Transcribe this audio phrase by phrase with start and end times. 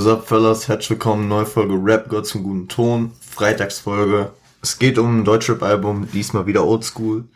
[0.00, 0.66] What's up, fellas?
[0.66, 4.32] Herzlich willkommen, neue Folge Rap Gott zum guten Ton, Freitagsfolge.
[4.62, 7.28] Es geht um ein Deutschrap-Album, diesmal wieder Oldschool.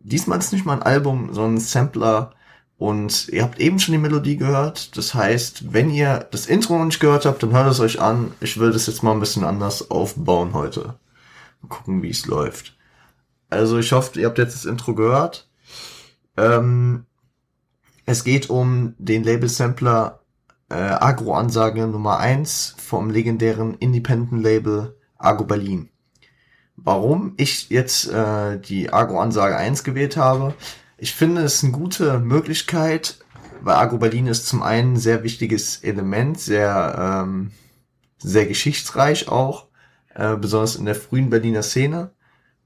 [0.00, 2.34] Diesmal ist nicht mal ein Album, sondern ein Sampler.
[2.76, 4.94] Und ihr habt eben schon die Melodie gehört.
[4.98, 8.34] Das heißt, wenn ihr das Intro noch nicht gehört habt, dann hört es euch an.
[8.40, 10.98] Ich will das jetzt mal ein bisschen anders aufbauen heute.
[11.62, 12.76] Mal gucken, wie es läuft.
[13.48, 15.48] Also ich hoffe, ihr habt jetzt das Intro gehört.
[16.36, 17.06] Ähm,
[18.04, 20.20] es geht um den Label-Sampler
[20.68, 25.90] äh, Agro-Ansage Nummer eins vom legendären Independent-Label Agro Berlin.
[26.76, 30.54] Warum ich jetzt äh, die Agro-Ansage eins gewählt habe,
[30.98, 33.18] ich finde es eine gute Möglichkeit,
[33.60, 37.50] weil Agro Berlin ist zum einen ein sehr wichtiges Element, sehr, ähm,
[38.18, 39.66] sehr geschichtsreich auch,
[40.14, 42.10] äh, besonders in der frühen Berliner Szene.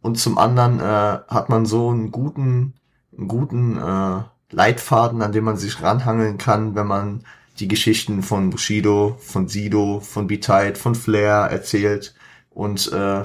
[0.02, 2.74] Und zum anderen äh, hat man so einen guten,
[3.16, 7.24] einen guten äh, Leitfaden, an dem man sich ranhangeln kann, wenn man
[7.60, 12.14] die Geschichten von Bushido, von Sido, von B-Tide, von Flair erzählt.
[12.48, 13.22] Und äh,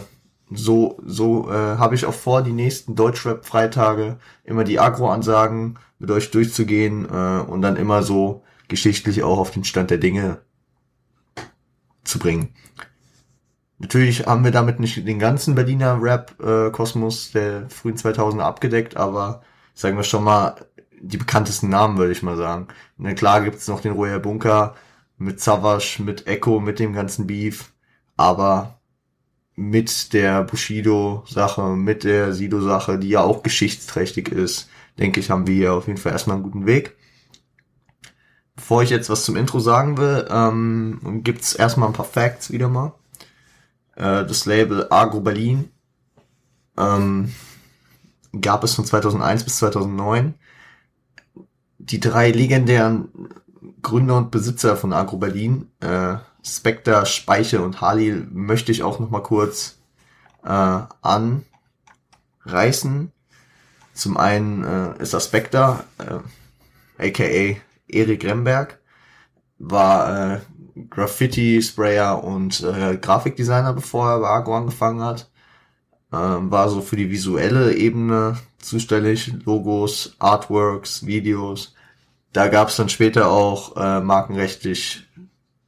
[0.51, 6.31] so, so äh, habe ich auch vor, die nächsten Deutschrap-Freitage immer die Agro-Ansagen mit euch
[6.31, 10.41] durchzugehen äh, und dann immer so geschichtlich auch auf den Stand der Dinge
[12.03, 12.53] zu bringen.
[13.77, 19.41] Natürlich haben wir damit nicht den ganzen Berliner Rap-Kosmos der frühen 2000er abgedeckt, aber
[19.73, 20.55] sagen wir schon mal
[21.07, 22.67] die bekanntesten Namen, würde ich mal sagen.
[22.97, 24.75] Na klar gibt's noch den Royal Bunker
[25.17, 27.71] mit Savage, mit Echo, mit dem ganzen Beef,
[28.17, 28.79] aber
[29.55, 35.73] mit der Bushido-Sache, mit der Sido-Sache, die ja auch geschichtsträchtig ist, denke ich, haben wir
[35.73, 36.95] auf jeden Fall erstmal einen guten Weg.
[38.55, 42.69] Bevor ich jetzt was zum Intro sagen will, ähm, gibt's erstmal ein paar Facts wieder
[42.69, 42.93] mal.
[43.95, 45.69] Äh, das Label Agro Berlin
[46.77, 47.33] ähm,
[48.39, 50.35] gab es von 2001 bis 2009.
[51.87, 53.09] Die drei legendären
[53.83, 59.11] Gründer und Besitzer von Agro Berlin, äh, Spectre, Speiche und Halil möchte ich auch noch
[59.11, 59.77] mal kurz
[60.43, 60.79] äh,
[62.43, 63.11] anreißen.
[63.93, 68.79] Zum einen äh, ist das Spectre, äh, aka Erik Remberg,
[69.59, 70.39] war äh,
[70.89, 75.29] Graffiti-Sprayer und äh, Grafikdesigner, bevor er bei Agro angefangen hat.
[76.11, 81.74] Äh, war so für die visuelle Ebene zuständig, Logos, Artworks, Videos.
[82.35, 85.07] Da gab es dann später auch äh, markenrechtlich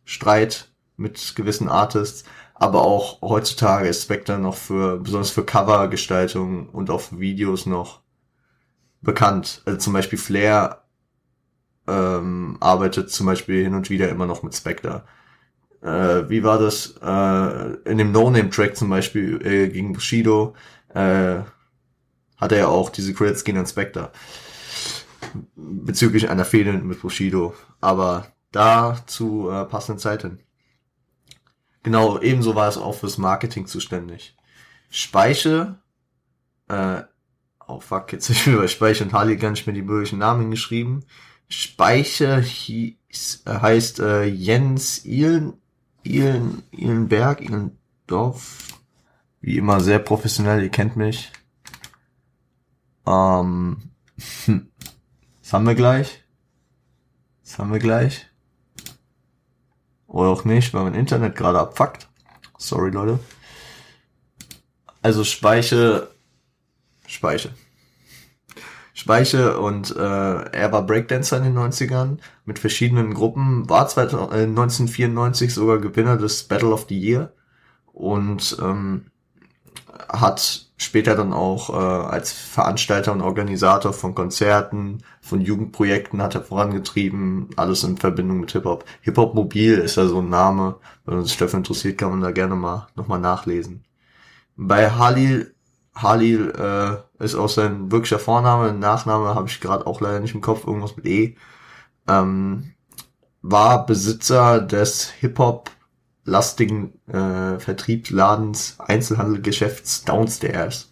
[0.04, 0.68] Streit
[0.98, 7.00] mit gewissen Artists, aber auch heutzutage ist Spectre noch für, besonders für Covergestaltung und auch
[7.00, 8.02] für Videos noch
[9.00, 9.62] bekannt.
[9.64, 10.84] Also zum Beispiel Flair
[11.88, 15.06] ähm, arbeitet zum Beispiel hin und wieder immer noch mit Spectre.
[15.82, 16.96] Äh, wie war das?
[17.02, 20.54] Äh, in dem No-Name-Track zum Beispiel äh, gegen Bushido
[20.94, 21.38] äh,
[22.36, 24.12] hat er ja auch diese Credits gehen an Spectre.
[25.56, 27.54] Bezüglich einer Fehde mit Bushido.
[27.82, 30.40] Aber da zu äh, passenden Zeiten.
[31.84, 34.36] Genau, ebenso war es auch fürs Marketing zuständig.
[34.90, 35.80] Speiche,
[36.68, 37.04] äh,
[37.68, 41.06] oh fuck, jetzt ich bei Speiche und Harley gar nicht mehr die bürgerlichen Namen geschrieben.
[41.50, 45.54] Speiche hieß, äh, heißt äh, Jens Ihlen,
[46.04, 48.68] Ihlen, Ihlenberg, Ihlendorf.
[49.40, 51.32] Wie immer sehr professionell, ihr kennt mich.
[53.06, 53.92] Ähm,
[55.47, 56.25] das haben wir gleich.
[57.41, 58.28] Das haben wir gleich.
[60.06, 62.09] Oder auch nicht, weil mein Internet gerade abfuckt.
[62.58, 63.18] Sorry, Leute.
[65.02, 66.09] Also Speiche,
[67.06, 67.52] Speiche.
[68.94, 74.44] Speiche und äh, er war Breakdancer in den 90ern mit verschiedenen Gruppen, war 2000, äh,
[74.44, 77.31] 1994 sogar Gewinner des Battle of the Year
[77.94, 79.12] und ähm,
[80.09, 86.44] hat später dann auch äh, als Veranstalter und Organisator von Konzerten, von Jugendprojekten hat er
[86.44, 88.86] vorangetrieben, alles in Verbindung mit Hip-Hop.
[89.02, 90.75] Hip-Hop Mobil ist ja so ein Name,
[91.06, 93.84] wenn uns Steffen interessiert, kann man da gerne mal nochmal nachlesen.
[94.56, 95.56] Bei Halil,
[95.96, 100.42] Halil äh, ist auch sein wirklicher Vorname, Nachname habe ich gerade auch leider nicht im
[100.42, 101.36] Kopf, irgendwas mit E.
[102.07, 102.74] Ähm,
[103.42, 105.72] war Besitzer des Hip-Hop
[106.27, 110.91] lastigen äh, Vertriebsladens, Einzelhandelgeschäfts Downstairs.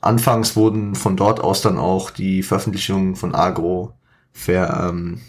[0.00, 3.98] Anfangs wurden von dort aus dann auch die Veröffentlichungen von Agro
[4.30, 5.20] ver, ähm,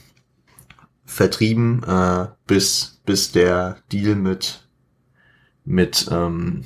[1.04, 4.68] vertrieben, äh, bis, bis der Deal mit,
[5.66, 6.64] mit, ähm,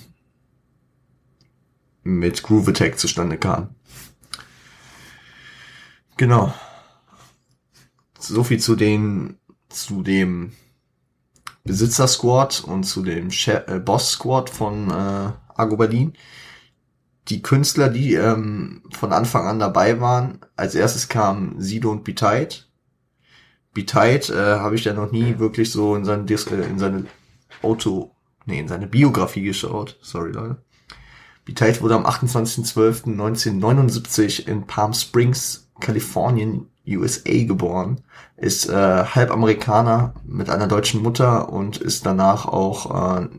[2.03, 3.75] mit Groove Attack zustande kam.
[6.17, 6.53] Genau.
[8.19, 9.37] So viel zu den,
[9.69, 10.51] zu dem
[11.63, 16.13] Besitzer-Squad und zu dem äh, Boss-Squad von äh, Argo Berlin.
[17.27, 22.55] Die Künstler, die ähm, von Anfang an dabei waren, als erstes kamen Sido und Betide.
[23.73, 27.05] B-Tight äh, habe ich ja noch nie wirklich so in seine, Dis äh, in seine
[27.61, 28.15] Auto,
[28.45, 29.97] nee, in seine Biografie geschaut.
[30.01, 30.57] Sorry, Leute.
[31.45, 38.01] B-Tight wurde am 28.12.1979 in Palm Springs, Kalifornien, USA geboren,
[38.37, 43.29] ist äh, halb Amerikaner mit einer deutschen Mutter und ist danach auch äh,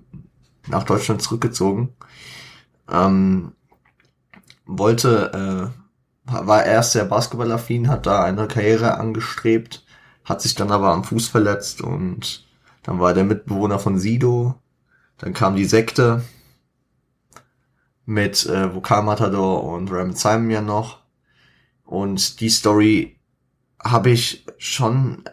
[0.69, 1.95] nach Deutschland zurückgezogen.
[2.91, 3.53] Ähm,
[4.67, 5.73] wollte,
[6.27, 9.85] äh, war erst sehr basketballaffin, hat da eine Karriere angestrebt,
[10.25, 12.47] hat sich dann aber am Fuß verletzt und
[12.85, 14.55] dann war der Mitbewohner von Sido,
[15.19, 16.23] dann kam die Sekte
[18.05, 20.99] mit äh, Vokalmatador und Ram Simon ja noch
[21.85, 23.17] und die Story
[23.83, 25.25] habe ich schon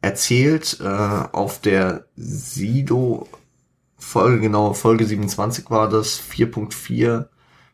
[0.00, 3.28] erzählt äh, auf der Sido
[4.02, 7.28] Folge, genau, Folge 27 war das, 4.4,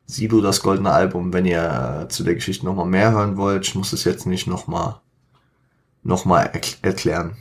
[0.05, 3.67] Sido, das goldene Album, wenn ihr zu der Geschichte nochmal mehr hören wollt.
[3.67, 5.01] Ich muss es jetzt nicht nochmal
[6.03, 6.51] noch mal
[6.83, 7.37] erklären.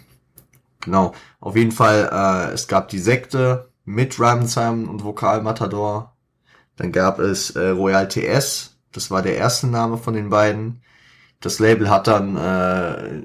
[0.82, 6.16] Genau, auf jeden Fall, äh, es gab die Sekte mit Ryman Simon und Vokal Matador.
[6.78, 10.82] Dann gab es äh, Royal TS, das war der erste Name von den beiden.
[11.40, 13.22] Das Label hat dann äh,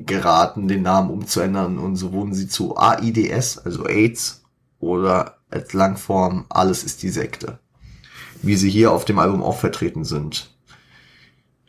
[0.00, 4.42] geraten, den Namen umzuändern und so wurden sie zu AIDS, also AIDS,
[4.78, 7.58] oder als Langform Alles ist die Sekte.
[8.42, 10.54] Wie sie hier auf dem Album auch vertreten sind.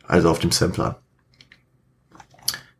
[0.06, 1.00] Also auf dem Sampler.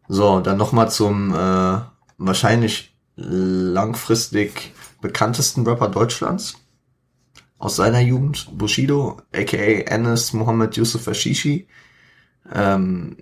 [0.09, 1.81] So, dann nochmal zum äh,
[2.19, 6.57] wahrscheinlich langfristig bekanntesten Rapper Deutschlands
[7.59, 11.67] aus seiner Jugend, Bushido, aka Enes Mohammed Yusuf Ashishi,
[12.53, 13.17] ähm,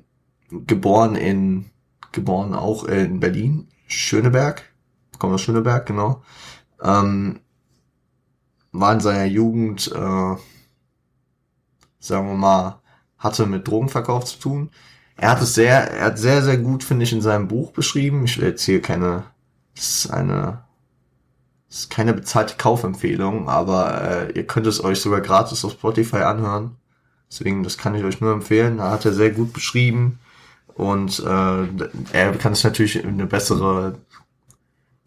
[0.51, 1.71] geboren in,
[2.13, 4.63] geboren auch in Berlin, Schöneberg,
[5.19, 6.23] kommt aus Schöneberg, genau,
[6.83, 7.41] ähm,
[8.73, 10.37] war in seiner Jugend, äh,
[11.99, 12.81] sagen wir mal,
[13.19, 14.71] hatte mit Drogenverkauf zu tun.
[15.17, 18.25] Er hat es sehr, er hat sehr, sehr gut, finde ich, in seinem Buch beschrieben.
[18.25, 19.25] Ich will jetzt hier keine,
[19.75, 20.65] das ist eine,
[21.69, 26.19] das ist keine bezahlte Kaufempfehlung, aber äh, ihr könnt es euch sogar gratis auf Spotify
[26.19, 26.77] anhören.
[27.31, 28.79] Deswegen, das kann ich euch nur empfehlen.
[28.79, 30.19] Da hat er sehr gut beschrieben.
[30.75, 31.69] Und äh,
[32.13, 33.99] er kann es natürlich in eine bessere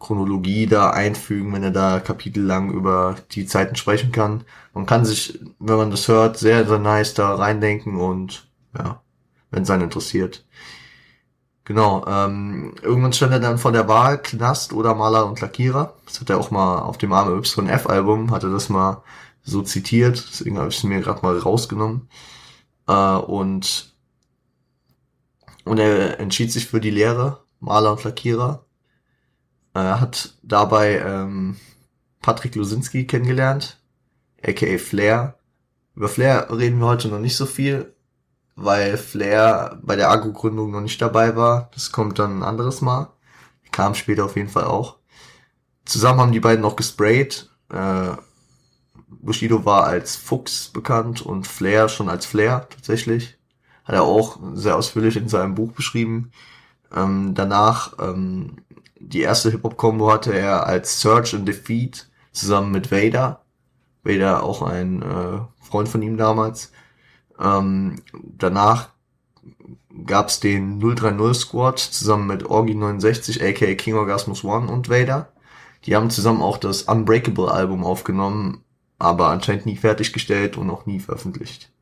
[0.00, 4.44] Chronologie da einfügen, wenn er da kapitellang über die Zeiten sprechen kann.
[4.74, 9.02] Man kann sich, wenn man das hört, sehr, sehr nice da reindenken und ja,
[9.50, 10.44] wenn es einen interessiert.
[11.64, 15.94] Genau, ähm, irgendwann stand er dann vor der Wahl, Knast oder Maler und Lackierer.
[16.06, 19.02] Das hat er auch mal auf dem Arme YF-Album, hat er das mal
[19.42, 22.08] so zitiert, deswegen habe ich es mir gerade mal rausgenommen.
[22.86, 23.94] Äh, und,
[25.64, 28.64] und er entschied sich für die Lehre, Maler und Lackierer.
[29.74, 31.56] Er hat dabei ähm,
[32.20, 33.80] Patrick Lusinski kennengelernt,
[34.42, 35.38] aka Flair.
[35.94, 37.94] Über Flair reden wir heute noch nicht so viel,
[38.56, 41.70] weil Flair bei der Agro-Gründung noch nicht dabei war.
[41.74, 43.12] Das kommt dann ein anderes Mal.
[43.70, 44.98] Kam später auf jeden Fall auch.
[45.84, 47.50] Zusammen haben die beiden noch gesprayt.
[47.72, 48.16] Äh,
[49.10, 53.38] Bushido war als Fuchs bekannt und Flair schon als Flair tatsächlich.
[53.84, 56.30] Hat er auch sehr ausführlich in seinem Buch beschrieben.
[56.94, 58.56] Ähm, danach, ähm,
[58.98, 63.42] die erste Hip-Hop-Kombo hatte er als Search and Defeat zusammen mit Vader.
[64.04, 66.72] Vader auch ein äh, Freund von ihm damals.
[67.38, 68.90] Ähm, danach
[70.06, 75.32] gab's den 030 Squad zusammen mit Orgi 69, aka King Orgasmus One und Vader.
[75.86, 78.62] Die haben zusammen auch das Unbreakable Album aufgenommen,
[79.00, 81.72] aber anscheinend nie fertiggestellt und auch nie veröffentlicht.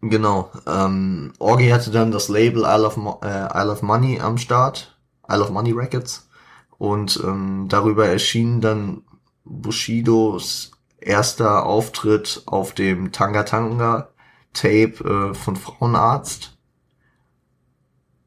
[0.00, 0.50] Genau.
[0.66, 4.96] Ähm, Orgi hatte dann das Label Isle of, Mo äh, Isle of Money am Start,
[5.28, 6.28] Isle of Money Records.
[6.78, 9.02] Und ähm, darüber erschien dann
[9.44, 14.08] Bushidos erster Auftritt auf dem Tanga Tanga
[14.54, 16.56] Tape äh, von Frauenarzt.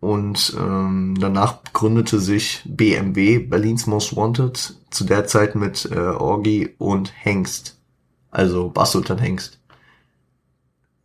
[0.03, 6.75] Und ähm, danach gründete sich BMW, Berlins Most Wanted, zu der Zeit mit äh, Orgi
[6.77, 7.79] und Hengst.
[8.29, 9.61] Also Bassultan Hengst.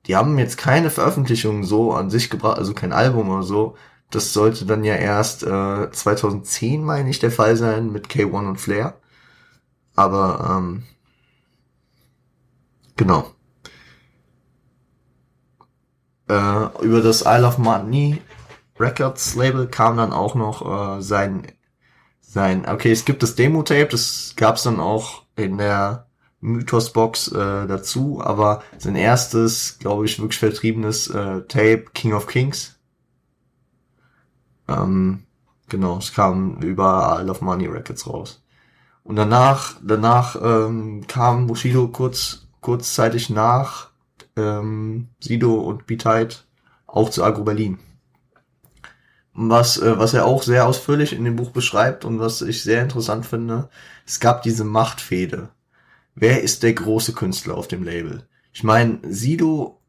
[0.07, 3.77] Die haben jetzt keine Veröffentlichung so an sich gebracht, also kein Album oder so.
[4.11, 8.61] Das sollte dann ja erst äh, 2010, meine ich, der Fall sein mit K1 und
[8.61, 8.99] Flair.
[9.95, 10.83] Aber ähm,
[12.97, 13.31] genau.
[16.29, 18.21] Äh, über das Isle of Money
[18.81, 21.47] Records Label kam dann auch noch äh, sein
[22.29, 22.69] sein.
[22.69, 26.07] Okay, es gibt das Demo-Tape, das gab's dann auch in der
[26.41, 32.79] Mythos-Box äh, dazu, aber sein erstes, glaube ich, wirklich vertriebenes äh, Tape, King of Kings.
[34.69, 35.25] Ähm,
[35.69, 38.45] genau, es kam über Isle of Money Records raus.
[39.03, 43.89] Und danach, danach ähm, kam Bushido kurz, kurzzeitig nach
[44.37, 46.45] ähm, Sido und Beat
[46.87, 47.79] auch zu Agro Berlin.
[49.39, 52.83] Was, äh, was er auch sehr ausführlich in dem Buch beschreibt und was ich sehr
[52.83, 53.69] interessant finde,
[54.07, 55.51] es gab diese Machtfehde.
[56.15, 58.27] Wer ist der große Künstler auf dem Label?
[58.53, 59.81] Ich meine, Sido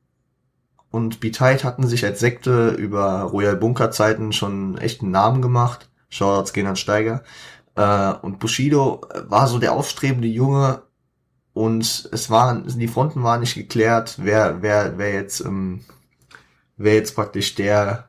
[0.91, 5.89] und Beat hatten sich als Sekte über Royal Bunker Zeiten schon echt einen Namen gemacht.
[6.09, 7.23] Shoutouts gehen an Steiger.
[7.75, 10.83] Äh, und Bushido war so der aufstrebende Junge
[11.53, 15.85] und es waren, die Fronten waren nicht geklärt, wer, wer, wer jetzt, ähm,
[16.77, 18.08] wer jetzt praktisch der,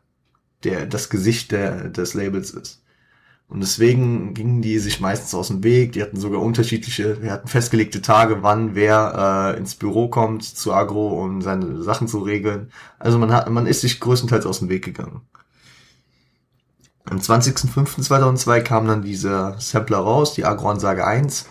[0.65, 2.83] der, das Gesicht der, des Labels ist.
[3.51, 5.93] Und deswegen gingen die sich meistens aus dem Weg.
[5.93, 10.73] Die hatten sogar unterschiedliche, wir hatten festgelegte Tage, wann wer äh, ins Büro kommt zu
[10.73, 12.71] Agro, um seine Sachen zu regeln.
[13.01, 15.23] Also man hat, man ist sich größtenteils aus dem Weg gegangen.
[17.05, 21.47] Am 20.05.2002 kam dann dieser Sampler raus, die Agro-Ansage 1,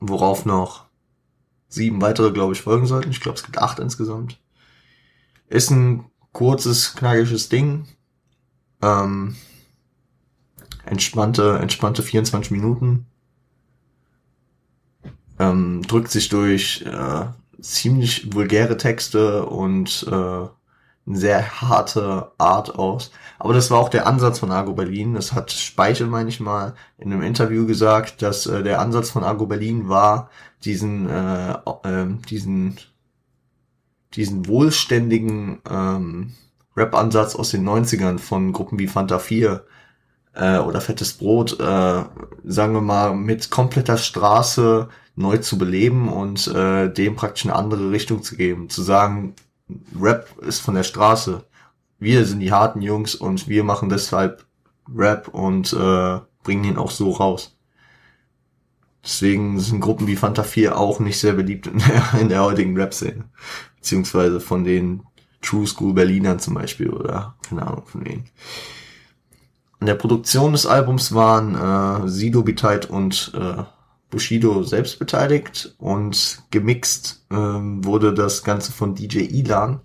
[0.00, 0.86] worauf noch
[1.68, 3.12] sieben weitere, glaube ich, folgen sollten.
[3.12, 4.40] Ich glaube, es gibt acht insgesamt.
[5.48, 7.86] Ist ein kurzes, knackiges Ding.
[8.82, 9.36] Ähm,
[10.84, 13.06] entspannte, entspannte 24 Minuten.
[15.38, 17.26] Ähm, drückt sich durch äh,
[17.60, 20.48] ziemlich vulgäre Texte und äh,
[21.08, 23.10] eine sehr harte Art aus.
[23.38, 25.14] Aber das war auch der Ansatz von Argo Berlin.
[25.14, 29.24] Das hat Speichel, meine ich mal, in einem Interview gesagt, dass äh, der Ansatz von
[29.24, 30.30] Argo Berlin war,
[30.64, 32.78] diesen, äh, äh, diesen,
[34.14, 36.34] diesen wohlständigen ähm,
[36.76, 39.64] Rap-Ansatz aus den 90ern von Gruppen wie Fanta 4
[40.34, 42.04] äh, oder Fettes Brot, äh,
[42.44, 47.90] sagen wir mal, mit kompletter Straße neu zu beleben und äh, dem praktisch eine andere
[47.90, 48.70] Richtung zu geben.
[48.70, 49.34] Zu sagen,
[50.00, 51.44] Rap ist von der Straße.
[51.98, 54.46] Wir sind die harten Jungs und wir machen deshalb
[54.94, 57.56] Rap und äh, bringen ihn auch so raus.
[59.04, 62.76] Deswegen sind Gruppen wie Fanta 4 auch nicht sehr beliebt in der, in der heutigen
[62.76, 63.24] Rap-Szene.
[63.78, 65.02] Beziehungsweise von den
[65.40, 68.24] True School Berlinern zum Beispiel oder keine Ahnung von wem.
[69.80, 73.62] An der Produktion des Albums waren äh, Sido Bitite und äh,
[74.10, 79.80] Bushido selbst beteiligt und gemixt ähm, wurde das Ganze von DJ Ilan.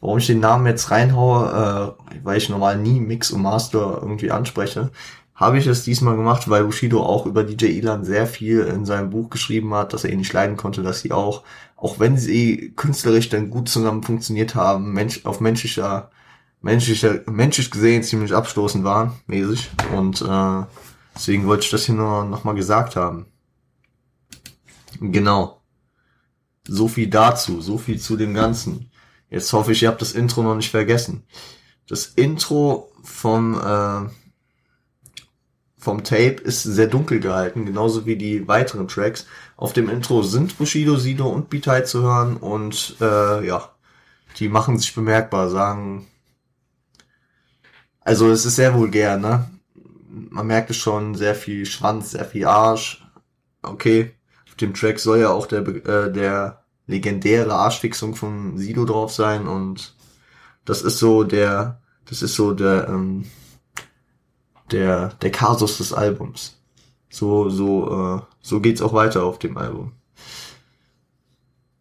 [0.00, 4.30] Warum ich den Namen jetzt reinhaue, äh, weil ich normal nie Mix und Master irgendwie
[4.30, 4.90] anspreche,
[5.34, 9.10] habe ich es diesmal gemacht, weil Bushido auch über DJ Ilan sehr viel in seinem
[9.10, 11.42] Buch geschrieben hat, dass er ihn nicht leiden konnte, dass sie auch,
[11.76, 16.10] auch wenn sie künstlerisch dann gut zusammen funktioniert haben, Mensch, auf menschlicher
[16.64, 19.70] menschlicher, menschlich gesehen ziemlich abstoßend waren, mäßig.
[19.94, 20.64] Und äh,
[21.14, 23.26] deswegen wollte ich das hier nur noch mal gesagt haben.
[24.98, 25.60] Genau.
[26.66, 28.90] So viel dazu, so viel zu dem Ganzen.
[29.28, 31.24] Jetzt hoffe ich, ihr habt das Intro noch nicht vergessen.
[31.86, 34.08] Das Intro vom äh,
[35.84, 39.26] vom Tape ist sehr dunkel gehalten, genauso wie die weiteren Tracks.
[39.56, 43.70] Auf dem Intro sind Bushido, Sido und Bitai zu hören und äh, ja,
[44.38, 46.06] die machen sich bemerkbar, sagen
[48.04, 49.48] also es ist sehr vulgär, ne?
[50.30, 53.04] Man merkt es schon, sehr viel Schwanz, sehr viel Arsch.
[53.62, 54.14] Okay,
[54.46, 59.48] auf dem Track soll ja auch der, äh, der legendäre Arschfixung von Sido drauf sein
[59.48, 59.94] und
[60.66, 63.24] das ist so der, das ist so der, ähm,
[64.74, 66.58] der, der Kasus des Albums.
[67.08, 69.92] So, so, äh, so geht's auch weiter auf dem Album.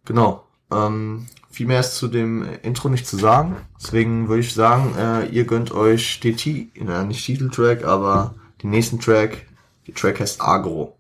[0.06, 0.44] Genau.
[0.72, 3.56] Ähm, viel mehr ist zu dem Intro nicht zu sagen.
[3.82, 6.70] Deswegen würde ich sagen, äh, ihr gönnt euch den T
[7.08, 9.48] nicht Titeltrack, aber den nächsten Track.
[9.88, 10.96] Der Track heißt Agro.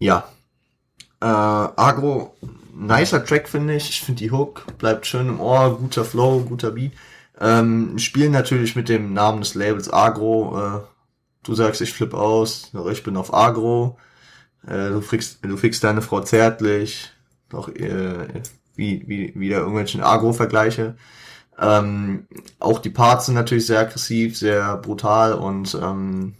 [0.00, 0.24] Ja.
[1.20, 2.34] Äh, Agro,
[2.72, 3.90] nicer Track finde ich.
[3.90, 6.92] Ich finde die Hook bleibt schön im Ohr, guter Flow, guter Beat.
[7.40, 10.80] Ähm, spielen natürlich mit dem Namen des Labels Agro, äh,
[11.42, 13.98] du sagst, ich flippe aus, ich bin auf Agro,
[14.66, 17.10] äh, du, fickst, du fickst deine Frau zärtlich,
[17.50, 18.28] noch äh,
[18.76, 20.96] wie, wie, wieder irgendwelchen Agro-Vergleiche.
[21.58, 22.26] Ähm,
[22.58, 26.34] auch die Parts sind natürlich sehr aggressiv, sehr brutal und ähm,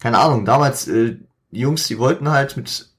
[0.00, 1.16] keine Ahnung, damals, äh,
[1.50, 2.89] die Jungs, die wollten halt mit,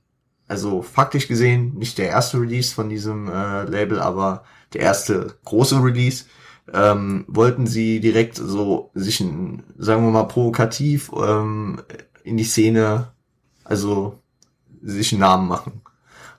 [0.51, 4.43] also faktisch gesehen, nicht der erste Release von diesem äh, Label, aber
[4.73, 6.25] der erste große Release,
[6.73, 11.81] ähm, wollten sie direkt so sich, sagen wir mal, provokativ ähm,
[12.25, 13.13] in die Szene,
[13.63, 14.19] also
[14.81, 15.81] sich einen Namen machen.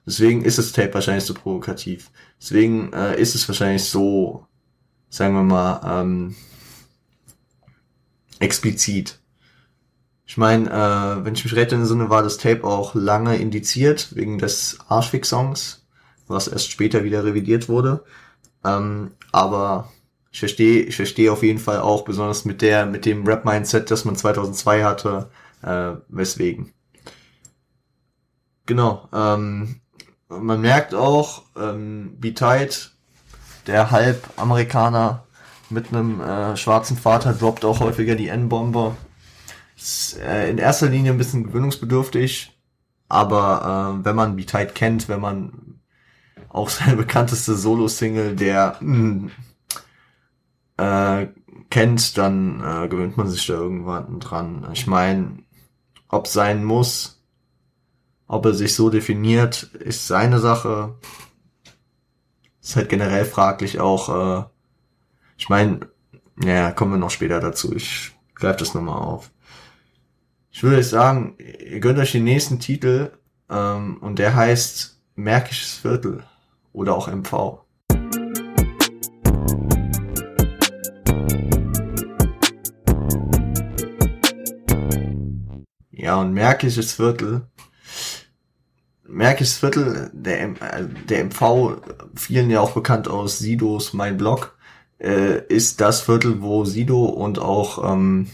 [0.06, 2.10] Deswegen ist das Tape wahrscheinlich so provokativ.
[2.38, 4.46] Deswegen äh, ist es wahrscheinlich so,
[5.08, 6.36] sagen wir mal, ähm,
[8.40, 9.21] explizit.
[10.32, 14.38] Ich meine, äh, wenn ich mich recht entsinne, war das Tape auch lange indiziert wegen
[14.38, 15.84] des Arschfix-Songs,
[16.26, 18.02] was erst später wieder revidiert wurde.
[18.64, 19.92] Ähm, aber
[20.30, 24.06] ich verstehe, ich verstehe auf jeden Fall auch, besonders mit der, mit dem Rap-Mindset, das
[24.06, 25.28] man 2002 hatte,
[25.60, 26.72] äh, weswegen.
[28.64, 29.10] Genau.
[29.12, 29.82] Ähm,
[30.30, 32.74] man merkt auch, ähm, B-Tide,
[33.66, 35.24] der Halb-Amerikaner
[35.68, 38.96] mit einem äh, schwarzen Vater, droppt auch häufiger die N-Bomber.
[39.82, 42.56] Ist äh, in erster Linie ein bisschen gewöhnungsbedürftig,
[43.08, 45.80] aber äh, wenn man B-Tide kennt, wenn man
[46.48, 49.30] auch seine bekannteste Solo-Single, der mh,
[50.76, 51.26] äh,
[51.68, 54.68] kennt, dann äh, gewöhnt man sich da irgendwann dran.
[54.72, 55.38] Ich meine,
[56.08, 57.20] ob sein muss,
[58.28, 60.94] ob er sich so definiert, ist seine Sache.
[62.62, 64.42] Ist halt generell fraglich auch.
[64.42, 64.44] Äh,
[65.36, 65.80] ich meine,
[66.36, 67.74] naja, kommen wir noch später dazu.
[67.74, 69.32] Ich greife das nochmal auf.
[70.54, 73.10] Ich würde sagen, ihr gönnt euch den nächsten Titel
[73.50, 76.22] ähm, und der heißt Märkisches Viertel
[76.74, 77.58] oder auch MV.
[85.90, 87.46] Ja, und Märkisches Viertel
[89.04, 91.80] Märkisches Viertel, der, äh, der MV,
[92.14, 94.56] vielen ja auch bekannt aus Sidos Mein Blog,
[94.98, 98.28] äh, ist das Viertel, wo Sido und auch ähm,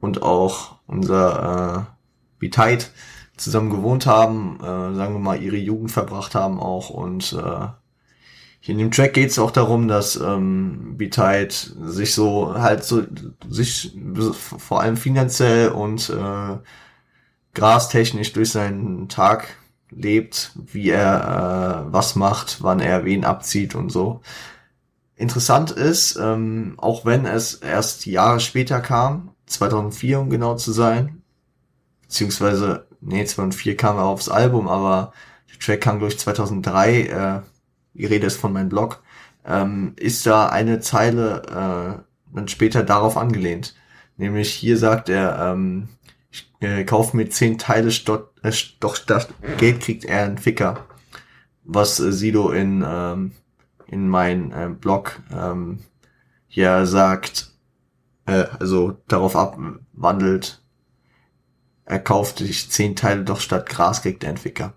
[0.00, 2.90] und auch unser äh, Biteit
[3.36, 7.68] zusammen gewohnt haben, äh, sagen wir mal ihre Jugend verbracht haben auch und äh,
[8.62, 13.02] hier in dem Track geht es auch darum, dass ähm, Biteit sich so halt so
[13.48, 13.96] sich
[14.32, 16.58] vor allem finanziell und äh,
[17.54, 19.56] grastechnisch durch seinen Tag
[19.90, 24.20] lebt, wie er äh, was macht, wann er wen abzieht und so.
[25.16, 31.22] Interessant ist, ähm, auch wenn es erst Jahre später kam, 2004 um genau zu sein,
[32.02, 35.12] beziehungsweise, nee, 2004 kam er aufs Album, aber
[35.50, 37.40] der Track kam durch 2003, äh,
[37.94, 39.02] die Rede ist von meinem Blog,
[39.44, 41.42] ähm, ist da eine Zeile
[41.98, 43.74] äh, dann später darauf angelehnt.
[44.16, 45.88] Nämlich hier sagt er, ähm,
[46.30, 50.86] ich äh, kaufe mir zehn Teile, stott, äh, doch statt Geld kriegt er einen Ficker.
[51.64, 53.32] Was äh, Sido in, ähm,
[53.86, 55.80] in mein äh, Blog ähm,
[56.48, 57.49] ja sagt,
[58.30, 60.62] äh, also darauf abwandelt,
[61.84, 64.74] er kauft sich zehn Teile, doch statt Gras kriegt er einen Ficker.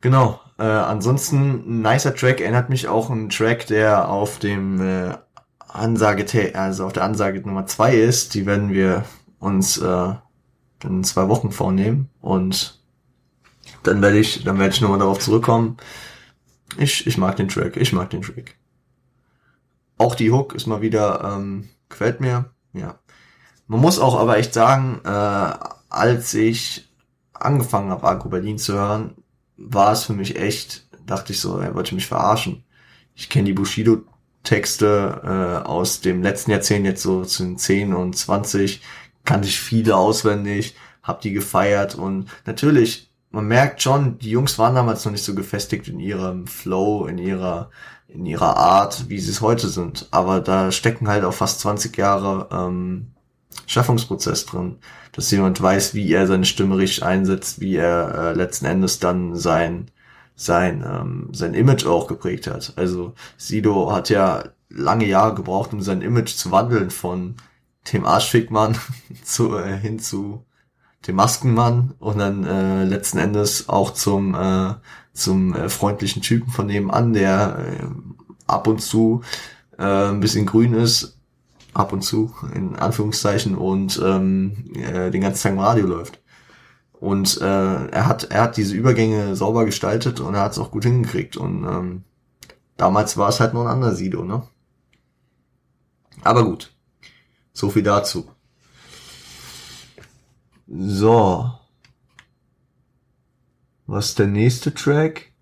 [0.00, 0.40] Genau.
[0.58, 5.16] Äh, ansonsten ein nicer Track erinnert mich auch ein Track, der auf dem äh,
[5.58, 8.34] Ansage, also auf der Ansage Nummer zwei ist.
[8.34, 9.04] Die werden wir
[9.38, 10.14] uns äh,
[10.84, 12.80] in zwei Wochen vornehmen und
[13.82, 15.76] dann werde ich, dann werde ich nochmal darauf zurückkommen.
[16.78, 18.54] Ich, ich mag den Track, ich mag den Track.
[20.00, 22.98] Auch die Hook ist mal wieder, ähm, gefällt mir, ja.
[23.66, 25.52] Man muss auch aber echt sagen, äh,
[25.90, 26.88] als ich
[27.34, 29.12] angefangen habe, Agro Berlin zu hören,
[29.58, 32.64] war es für mich echt, dachte ich so, er wollte mich verarschen.
[33.14, 38.16] Ich kenne die Bushido-Texte äh, aus dem letzten Jahrzehnt, jetzt so zu den 10 und
[38.16, 38.80] 20,
[39.26, 44.76] kannte ich viele auswendig, hab die gefeiert und natürlich, man merkt schon, die Jungs waren
[44.76, 47.70] damals noch nicht so gefestigt in ihrem Flow, in ihrer
[48.12, 50.08] in ihrer Art, wie sie es heute sind.
[50.10, 53.12] Aber da stecken halt auch fast 20 Jahre ähm,
[53.66, 54.78] Schaffungsprozess drin,
[55.12, 59.36] dass jemand weiß, wie er seine Stimme richtig einsetzt, wie er äh, letzten Endes dann
[59.36, 59.90] sein
[60.36, 62.72] sein ähm, sein Image auch geprägt hat.
[62.76, 67.34] Also Sido hat ja lange Jahre gebraucht, um sein Image zu wandeln von
[67.92, 68.78] dem Arschfickmann
[69.24, 70.46] zu, äh, hin zu
[71.06, 74.74] dem Maskenmann und dann äh, letzten Endes auch zum äh,
[75.12, 77.86] zum äh, freundlichen Typen von nebenan, der äh,
[78.46, 79.22] ab und zu
[79.78, 81.18] äh, ein bisschen grün ist,
[81.74, 86.20] ab und zu in Anführungszeichen und ähm, äh, den ganzen Tag im Radio läuft.
[86.92, 87.44] Und äh,
[87.86, 91.36] er hat er hat diese Übergänge sauber gestaltet und er hat es auch gut hingekriegt
[91.36, 92.04] und ähm,
[92.76, 94.42] damals war es halt nur ein anderer Sido, ne?
[96.22, 96.72] Aber gut,
[97.52, 98.28] so viel dazu.
[100.66, 101.59] So.
[103.90, 105.32] Was ist der nächste Track?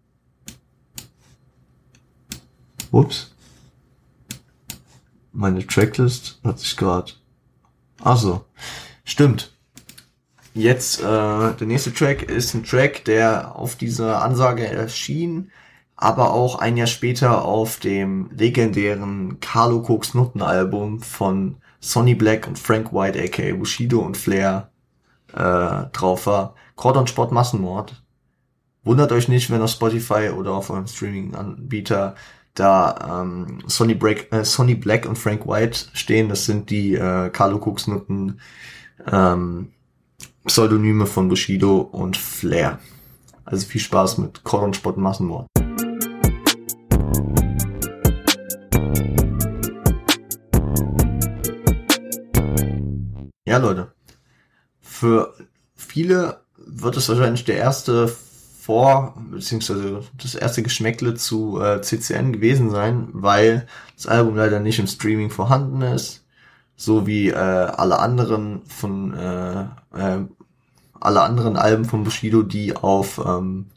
[2.91, 3.35] Ups.
[5.33, 7.13] Meine Tracklist hat sich gerade.
[8.03, 8.47] Also,
[9.05, 9.53] stimmt.
[10.55, 15.51] Jetzt, äh, der nächste Track ist ein Track, der auf dieser Ansage erschien,
[15.95, 22.49] aber auch ein Jahr später auf dem legendären Carlo Cooks Nutten Album von Sonny Black
[22.49, 24.71] und Frank White, aka Bushido und Flair,
[25.35, 26.55] äh, drauf war.
[26.77, 28.03] Cordon Sport Massenmord.
[28.89, 32.15] Wundert euch nicht, wenn auf Spotify oder auf eurem Streaming-Anbieter
[32.55, 36.31] da ähm, Sonny, Break, äh, Sonny Black und Frank White stehen.
[36.31, 38.41] Das sind die äh, Carlo Cooks Nutten
[39.07, 39.73] ähm,
[40.47, 42.79] Pseudonyme von Bushido und Flair.
[43.45, 45.47] Also viel Spaß mit Cordon Sport Massenmord.
[53.47, 53.93] Ja, Leute.
[54.81, 55.35] Für
[55.75, 58.09] viele wird es wahrscheinlich der erste
[58.69, 64.79] vor, beziehungsweise das erste Geschmäckle zu äh, CCN gewesen sein, weil das Album leider nicht
[64.79, 66.27] im Streaming vorhanden ist,
[66.77, 69.63] so wie äh, alle anderen von äh,
[69.95, 70.27] äh,
[71.01, 73.71] alle anderen Alben von Bushido, die auf ähm,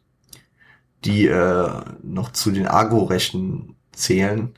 [1.06, 1.69] die äh,
[2.04, 4.54] noch zu den Agro-Rechten zählen.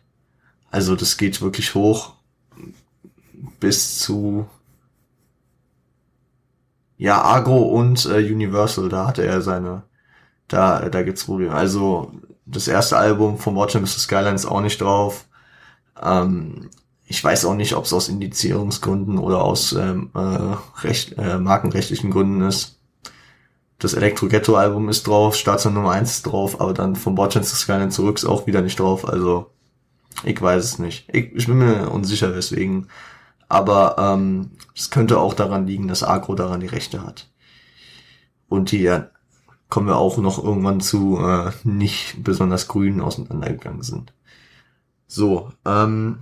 [0.72, 2.15] Also das geht wirklich hoch
[3.60, 4.48] bis zu
[6.98, 8.89] ja Agro und äh, Universal.
[8.89, 9.84] Da hatte er seine
[10.47, 11.53] da, da gibt's Probleme.
[11.53, 12.12] Also
[12.45, 13.88] das erste Album von Watcher Mr.
[13.88, 15.25] Skylines auch nicht drauf.
[16.01, 16.69] Ähm,
[17.06, 22.12] ich weiß auch nicht, ob es aus Indizierungsgründen oder aus ähm, äh, recht, äh, markenrechtlichen
[22.12, 22.79] Gründen ist.
[23.79, 27.41] Das Electro Ghetto Album ist drauf, Station Nummer 1 ist drauf, aber dann von Watcher
[27.41, 27.45] Mr.
[27.45, 29.08] Skylines zurück ist auch wieder nicht drauf.
[29.08, 29.51] Also
[30.23, 31.10] ich weiß es nicht.
[31.12, 32.88] Ich, ich bin mir unsicher weswegen.
[33.49, 37.29] Aber ähm, es könnte auch daran liegen, dass Agro daran die Rechte hat.
[38.47, 38.89] Und die
[39.73, 44.13] kommen wir auch noch irgendwann zu äh, nicht besonders grün auseinandergegangen sind.
[45.07, 46.21] So, ähm,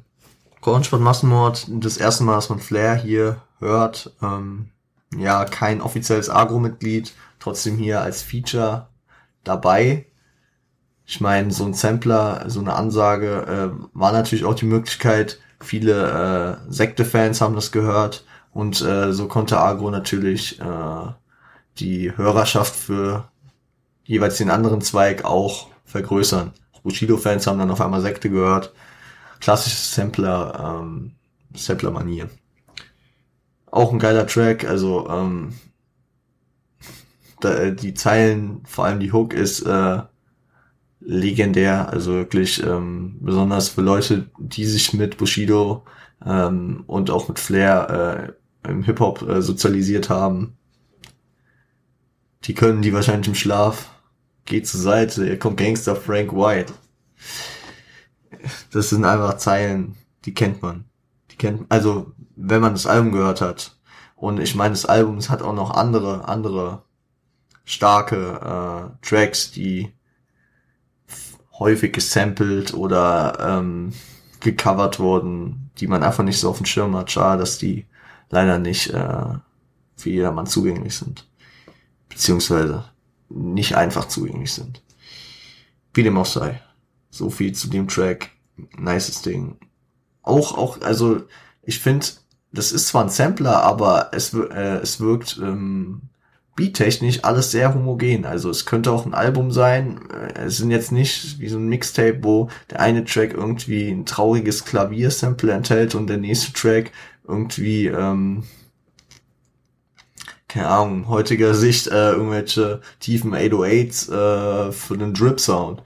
[0.61, 4.15] Kornsport Massenmord, das erste Mal, dass man Flair hier hört.
[4.21, 4.69] Ähm,
[5.17, 8.87] ja, kein offizielles Agro-Mitglied, trotzdem hier als Feature
[9.43, 10.05] dabei.
[11.05, 15.41] Ich meine, so ein Sampler, so eine Ansage äh, war natürlich auch die Möglichkeit.
[15.59, 21.11] Viele äh, Sekte-Fans haben das gehört und äh, so konnte Agro natürlich äh,
[21.79, 23.29] die Hörerschaft für
[24.03, 26.53] jeweils den anderen Zweig auch vergrößern.
[26.83, 28.73] Bushido-Fans haben dann auf einmal Sekte gehört.
[29.39, 31.11] Klassisches Sampler, ähm,
[31.55, 32.29] Sampler-Manier.
[33.69, 35.53] Auch ein geiler Track, also ähm,
[37.39, 40.01] da, äh, die Zeilen, vor allem die Hook ist äh,
[40.99, 45.83] legendär, also wirklich ähm, besonders für Leute, die sich mit Bushido
[46.25, 50.57] ähm, und auch mit Flair äh, im Hip-Hop äh, sozialisiert haben.
[52.43, 53.91] Die können die wahrscheinlich im Schlaf
[54.45, 56.73] geht zur Seite, hier kommt Gangster Frank White.
[58.71, 60.85] Das sind einfach Zeilen, die kennt man.
[61.29, 63.77] Die kennt, also, wenn man das Album gehört hat.
[64.15, 66.83] Und ich meine, das Album hat auch noch andere, andere
[67.63, 69.93] starke äh, Tracks, die
[71.59, 73.93] häufig gesampelt oder ähm,
[74.39, 77.11] gecovert wurden, die man einfach nicht so auf dem Schirm hat.
[77.11, 77.85] Schade, dass die
[78.29, 79.35] leider nicht äh,
[79.95, 81.27] für jedermann zugänglich sind.
[82.21, 82.83] Beziehungsweise
[83.29, 84.83] nicht einfach zugänglich sind.
[85.91, 86.61] Wie dem auch sei.
[87.09, 88.29] So viel zu dem Track.
[88.77, 89.57] Nices Ding.
[90.21, 91.23] Auch, auch, also,
[91.63, 92.05] ich finde,
[92.51, 96.03] das ist zwar ein Sampler, aber es, äh, es wirkt ähm,
[96.55, 98.25] beattechnisch alles sehr homogen.
[98.25, 100.01] Also es könnte auch ein Album sein.
[100.11, 104.05] Äh, es sind jetzt nicht wie so ein Mixtape, wo der eine Track irgendwie ein
[104.05, 106.91] trauriges Klaviersample enthält und der nächste Track
[107.27, 108.43] irgendwie ähm,
[110.51, 115.81] keine Ahnung, heutiger Sicht äh, irgendwelche tiefen 808s äh, für den Drip Sound,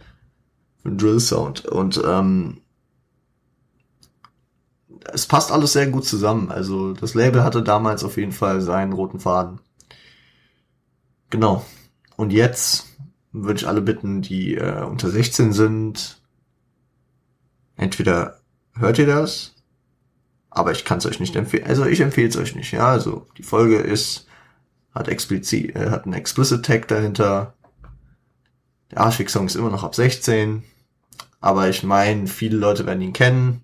[0.81, 2.61] für den Drill Sound und ähm,
[5.13, 6.49] es passt alles sehr gut zusammen.
[6.49, 9.59] Also das Label hatte damals auf jeden Fall seinen roten Faden.
[11.29, 11.63] Genau.
[12.15, 12.87] Und jetzt
[13.31, 16.23] würde ich alle bitten, die äh, unter 16 sind,
[17.75, 18.39] entweder
[18.73, 19.53] hört ihr das,
[20.49, 21.67] aber ich kann es euch nicht empfehlen.
[21.67, 22.71] Also ich empfehle es euch nicht.
[22.71, 24.24] Ja, also die Folge ist
[24.95, 27.53] hat explizit, äh, hat einen Explicit Tag dahinter.
[28.91, 30.63] Der Arschfix-Song ist immer noch ab 16.
[31.41, 33.61] Aber ich meine, viele Leute werden ihn kennen.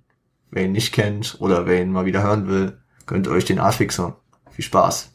[0.51, 4.13] Wer ihn nicht kennt oder wer ihn mal wieder hören will, gönnt euch den Arschfix-Song.
[4.51, 5.09] Viel Spaß.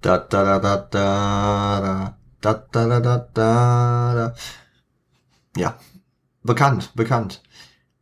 [0.00, 4.34] Da da da da da da da da da da da.
[5.56, 5.78] Ja,
[6.42, 7.42] bekannt, bekannt.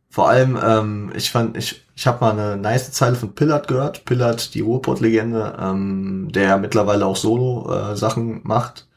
[0.09, 4.03] Vor allem, ähm, ich fand, ich, ich habe mal eine nice Zeile von Pillard gehört.
[4.05, 8.87] Pillard, die Ruhrpott-Legende, ähm, der mittlerweile auch Solo-Sachen äh, macht.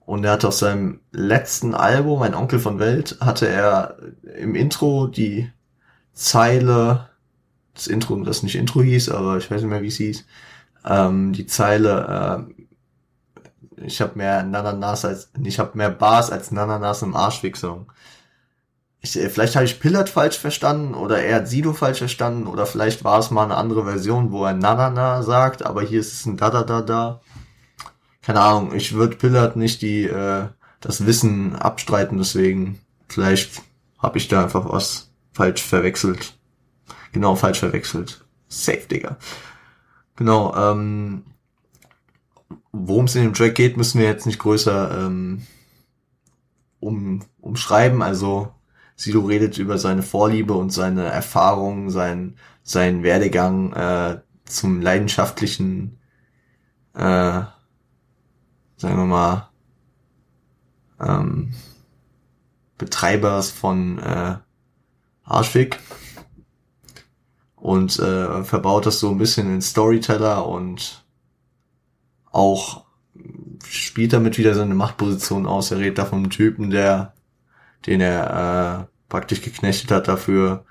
[0.00, 3.96] Und er hat auf seinem letzten Album, Ein Onkel von Welt, hatte er
[4.38, 5.50] im Intro die
[6.14, 7.10] Zeile,
[7.74, 10.24] das Intro, das nicht Intro hieß, aber ich weiß nicht mehr, wie es hieß,
[10.84, 12.46] ähm, die Zeile,
[13.78, 17.92] äh, ich habe mehr Nananas als, ich habe mehr Bars als Nananas im Arschwichsung
[19.02, 22.66] ich, äh, vielleicht habe ich Pillard falsch verstanden oder er hat Sido falsch verstanden oder
[22.66, 26.26] vielleicht war es mal eine andere Version, wo er na sagt, aber hier ist es
[26.26, 27.20] ein Da-Da-Da-Da.
[28.22, 30.46] Keine Ahnung, ich würde Pillard nicht die äh,
[30.80, 33.62] das Wissen abstreiten, deswegen vielleicht
[33.98, 36.38] habe ich da einfach was falsch verwechselt.
[37.12, 38.24] Genau, falsch verwechselt.
[38.48, 39.16] Safe, Digga.
[40.16, 41.24] Genau, ähm,
[42.72, 45.46] worum es in dem Track geht, müssen wir jetzt nicht größer ähm,
[46.80, 48.02] um, umschreiben.
[48.02, 48.52] Also
[48.96, 55.98] Sido redet über seine Vorliebe und seine Erfahrungen, sein, sein Werdegang äh, zum leidenschaftlichen,
[56.94, 57.42] äh,
[58.76, 59.48] sagen wir mal,
[61.00, 61.52] ähm,
[62.78, 64.36] Betreibers von äh,
[65.24, 65.78] Arschwig
[67.56, 71.04] und äh, verbaut das so ein bisschen in Storyteller und
[72.30, 72.84] auch
[73.64, 75.70] spielt damit wieder seine Machtposition aus.
[75.70, 77.14] Er redet da vom Typen, der,
[77.86, 80.64] den er äh, praktisch geknechtet hat dafür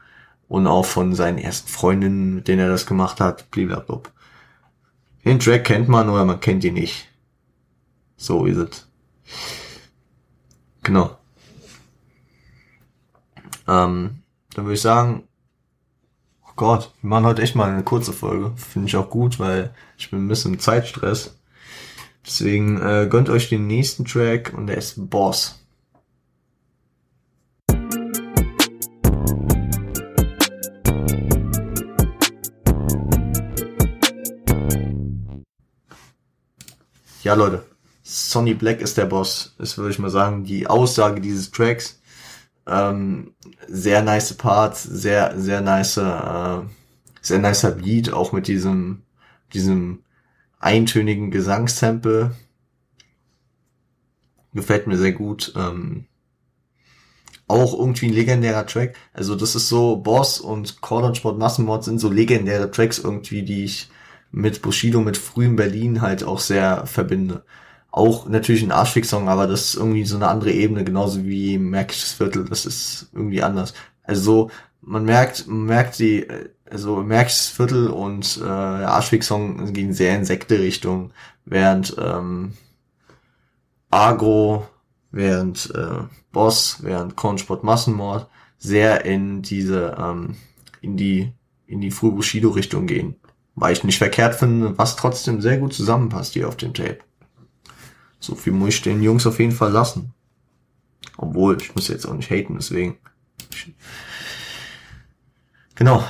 [0.47, 4.01] und auch von seinen ersten Freundinnen, mit denen er das gemacht hat, blablabla.
[5.23, 7.07] Den Track kennt man oder man kennt ihn nicht.
[8.17, 8.87] So ist es.
[10.83, 11.17] Genau.
[13.67, 15.23] Ähm, dann würde ich sagen,
[16.47, 18.51] oh Gott, wir machen heute echt mal eine kurze Folge.
[18.57, 21.39] Finde ich auch gut, weil ich bin ein bisschen im Zeitstress.
[22.25, 25.60] Deswegen äh, gönnt euch den nächsten Track und der ist Boss.
[37.23, 37.63] Ja, Leute,
[38.01, 42.01] Sonny Black ist der Boss, ist würde ich mal sagen, die Aussage dieses Tracks.
[42.65, 43.35] Ähm,
[43.67, 46.61] sehr nice Parts, sehr, sehr nice, äh,
[47.21, 49.03] sehr nicer Beat, auch mit diesem,
[49.53, 50.03] diesem
[50.59, 52.35] eintönigen Gesangssample.
[54.53, 55.53] Gefällt mir sehr gut.
[55.55, 56.07] Ähm,
[57.47, 58.95] auch irgendwie ein legendärer Track.
[59.13, 63.65] Also das ist so, Boss und Cordon Sport Massenmord sind so legendäre Tracks irgendwie, die
[63.65, 63.89] ich
[64.31, 67.43] mit Bushido, mit frühem Berlin halt auch sehr verbinde.
[67.91, 72.13] Auch natürlich ein Arschfix-Song, aber das ist irgendwie so eine andere Ebene, genauso wie Märkisches
[72.13, 73.73] Viertel, das ist irgendwie anders.
[74.03, 74.49] Also
[74.81, 76.25] man merkt, man merkt die,
[76.69, 81.11] also Märkisches Viertel und äh, der Arschweg-Song gehen sehr in Sekte-Richtung,
[81.45, 82.53] während ähm,
[83.89, 84.67] Agro,
[85.11, 90.35] während äh, Boss, während Kornsport Massenmord sehr in diese, ähm,
[90.79, 91.33] in die,
[91.67, 93.15] in die Früh Bushido-Richtung gehen.
[93.61, 96.97] Weil ich nicht verkehrt finde, was trotzdem sehr gut zusammenpasst hier auf dem Tape.
[98.19, 100.15] So viel muss ich den Jungs auf jeden Fall lassen.
[101.15, 102.97] Obwohl, ich muss jetzt auch nicht haten, deswegen.
[105.75, 106.03] Genau.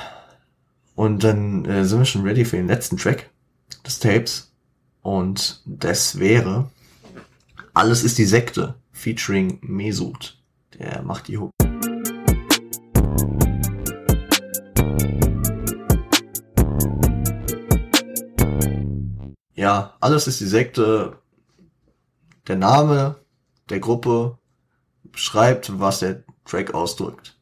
[0.94, 3.28] Und dann äh, sind wir schon ready für den letzten Track
[3.86, 4.50] des Tapes.
[5.02, 6.70] Und das wäre
[7.74, 10.38] Alles ist die Sekte featuring Mesut.
[10.78, 11.52] Der macht die Hook.
[20.02, 21.18] Alles ist die Sekte.
[22.48, 23.16] Der Name
[23.70, 24.38] der Gruppe
[25.04, 27.36] beschreibt, was der Track ausdrückt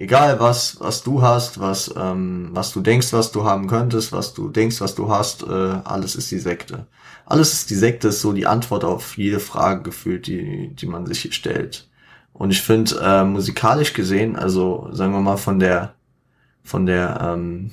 [0.00, 4.32] egal was, was du hast, was, ähm, was du denkst, was du haben könntest, was
[4.32, 6.86] du denkst, was du hast, äh, alles ist die Sekte.
[7.26, 11.06] Alles ist die Sekte ist so die Antwort auf jede Frage gefühlt, die, die man
[11.06, 11.88] sich stellt.
[12.32, 15.94] Und ich finde, äh, musikalisch gesehen, also sagen wir mal von der,
[16.64, 17.70] von der, ähm,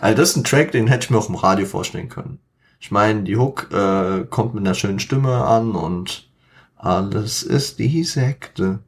[0.00, 2.38] also das ist ein Track, den hätte ich mir auch im Radio vorstellen können.
[2.80, 6.30] Ich meine, die Hook äh, kommt mit einer schönen Stimme an und
[6.76, 8.78] alles ist die Sekte.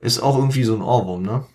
[0.00, 1.46] Ist auch irgendwie so ein Ohrwurm, ne?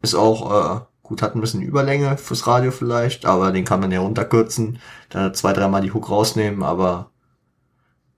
[0.00, 3.90] Ist auch, äh, gut, hat ein bisschen Überlänge fürs Radio vielleicht, aber den kann man
[3.90, 4.78] ja runterkürzen,
[5.08, 7.10] dann zwei, dreimal die Hook rausnehmen, aber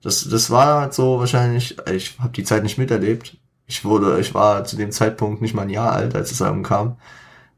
[0.03, 3.37] das, das war halt so wahrscheinlich, ich habe die Zeit nicht miterlebt.
[3.65, 6.63] Ich wurde, ich war zu dem Zeitpunkt nicht mal ein Jahr alt, als das Album
[6.63, 6.97] kam.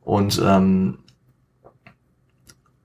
[0.01, 0.99] Und, ähm,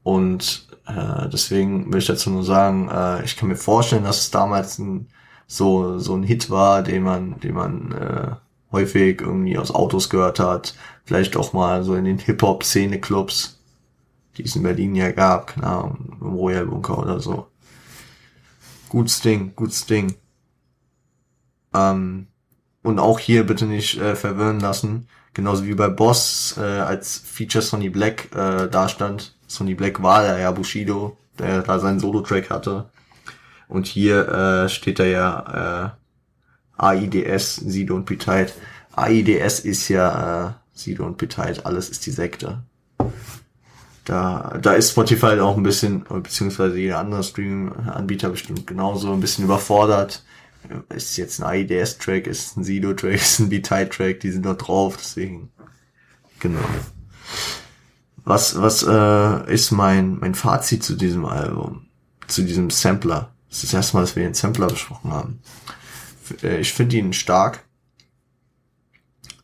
[0.04, 4.30] und äh, deswegen will ich dazu nur sagen, äh, ich kann mir vorstellen, dass es
[4.30, 5.08] damals ein
[5.46, 8.36] so, so ein Hit war, den man, den man äh,
[8.70, 10.74] häufig irgendwie aus Autos gehört hat.
[11.04, 13.58] Vielleicht auch mal so in den Hip-Hop-Szene-Clubs,
[14.36, 17.46] die es in Berlin ja gab, keine Ahnung, im Royal Bunker oder so.
[18.88, 20.14] Gutes Ding, gutes Ding.
[21.74, 22.26] Ähm,
[22.82, 25.08] und auch hier bitte nicht äh, verwirren lassen.
[25.34, 29.34] Genauso wie bei Boss, äh, als Feature Sonny Black äh, dastand.
[29.48, 32.86] Sonny Black war der ja Bushido, der da seinen Solo-Track hatte.
[33.68, 35.92] Und hier äh, steht da ja
[36.78, 38.52] äh, AIDS, Sido und Petite.
[38.96, 42.62] AIDS ist ja äh, Sido und Petite, alles ist die Sekte.
[44.04, 49.44] Da, da ist Spotify auch ein bisschen, beziehungsweise jeder andere Streaming-Anbieter bestimmt genauso ein bisschen
[49.44, 50.22] überfordert.
[50.88, 55.50] Ist jetzt ein AIDS-Track, ist ein Sido-Track, ist ein Petite-Track, die sind dort drauf, deswegen.
[56.40, 56.60] Genau.
[58.24, 61.86] Was, was äh, ist mein, mein Fazit zu diesem Album?
[62.26, 63.34] Zu diesem Sampler?
[63.48, 65.40] Das ist das erste Mal, dass wir den Sampler besprochen haben.
[66.42, 67.64] Äh, ich finde ihn stark.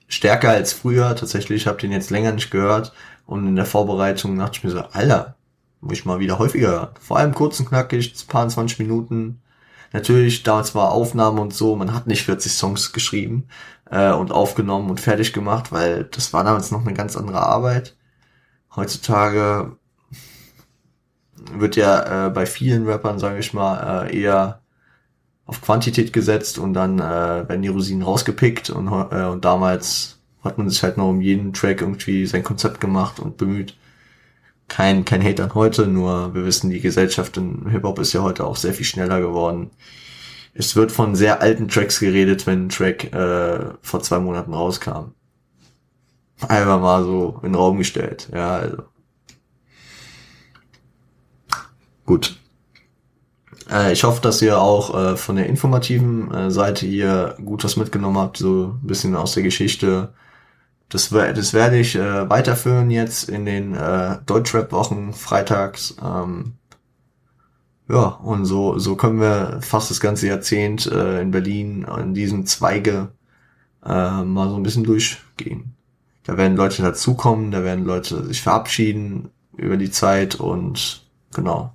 [0.09, 1.15] Stärker als früher.
[1.15, 2.93] Tatsächlich, ich habe den jetzt länger nicht gehört.
[3.27, 5.37] Und in der Vorbereitung dachte ich mir so, Alter,
[5.81, 6.89] muss ich mal wieder häufiger hören.
[7.01, 9.41] Vor allem kurz und knackig, paar 20 Minuten.
[9.93, 13.49] Natürlich, damals war Aufnahme und so, man hat nicht 40 Songs geschrieben
[13.91, 17.97] äh, und aufgenommen und fertig gemacht, weil das war damals noch eine ganz andere Arbeit.
[18.77, 19.77] Heutzutage
[21.53, 24.61] wird ja äh, bei vielen Rappern, sage ich mal, äh, eher
[25.47, 30.59] auf Quantität gesetzt und dann äh, werden die Rosinen rausgepickt und, äh, und damals hat
[30.59, 33.77] man sich halt noch um jeden Track irgendwie sein Konzept gemacht und bemüht.
[34.71, 38.47] Kein, kein Hate an heute, nur wir wissen, die Gesellschaft im Hip-Hop ist ja heute
[38.47, 39.73] auch sehr viel schneller geworden.
[40.55, 45.11] Es wird von sehr alten Tracks geredet, wenn ein Track äh, vor zwei Monaten rauskam.
[46.47, 48.29] Einfach mal so in den Raum gestellt.
[48.33, 48.85] Ja, also.
[52.07, 52.39] Gut.
[53.69, 57.77] Äh, ich hoffe, dass ihr auch äh, von der informativen äh, Seite hier gut was
[57.77, 60.15] mitgenommen habt, so ein bisschen aus der Geschichte.
[60.91, 65.95] Das, das werde ich äh, weiterführen jetzt in den äh, Deutschrap-Wochen freitags.
[66.03, 66.55] Ähm,
[67.89, 72.45] ja, und so, so können wir fast das ganze Jahrzehnt äh, in Berlin in diesem
[72.45, 73.13] Zweige
[73.85, 75.75] äh, mal so ein bisschen durchgehen.
[76.25, 81.73] Da werden Leute dazukommen, da werden Leute sich verabschieden über die Zeit und genau.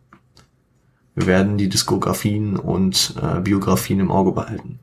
[1.16, 4.80] Wir werden die Diskografien und äh, Biografien im Auge behalten.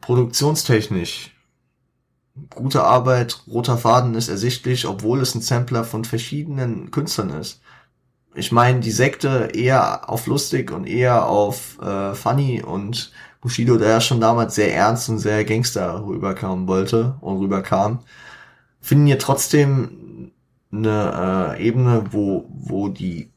[0.00, 1.32] Produktionstechnisch.
[2.54, 7.60] Gute Arbeit, roter Faden ist ersichtlich, obwohl es ein Sampler von verschiedenen Künstlern ist.
[8.34, 13.90] Ich meine, die Sekte eher auf lustig und eher auf äh, funny und Bushido, der
[13.90, 18.00] ja schon damals sehr ernst und sehr Gangster rüberkommen wollte und rüberkam,
[18.80, 20.30] finden hier trotzdem
[20.72, 23.30] eine äh, Ebene, wo, wo die